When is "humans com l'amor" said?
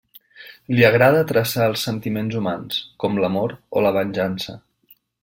2.39-3.55